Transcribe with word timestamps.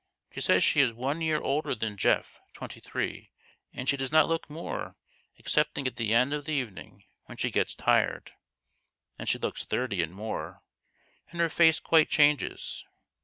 She 0.31 0.41
says 0.41 0.63
she 0.63 0.81
is 0.81 0.93
one 0.93 1.21
year 1.21 1.39
older 1.39 1.75
than 1.75 1.95
Geoff 1.95 2.39
twenty 2.53 2.79
three; 2.79 3.29
and 3.71 3.87
she 3.87 3.95
does 3.97 4.11
not 4.11 4.27
look 4.27 4.49
more, 4.49 4.95
excepting 5.37 5.85
at 5.85 5.97
the 5.97 6.11
end 6.11 6.33
of 6.33 6.45
the 6.45 6.53
evening, 6.53 7.03
when 7.25 7.37
she 7.37 7.51
gets 7.51 7.75
tired. 7.75 8.31
Then 9.17 9.27
she 9.27 9.37
looks 9.37 9.63
thirty 9.63 10.01
and 10.01 10.11
more; 10.11 10.63
and 11.29 11.39
her 11.39 11.49
face 11.49 11.79
quite 11.79 12.09
changes. 12.09 12.83